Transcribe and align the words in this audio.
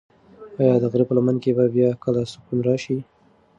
ایا 0.59 0.75
د 0.81 0.83
غره 0.91 1.03
په 1.07 1.13
لمن 1.17 1.35
کې 1.43 1.51
به 1.57 1.65
بیا 1.75 1.89
کله 2.03 2.21
سکون 2.31 2.59
راشي؟ 2.67 2.97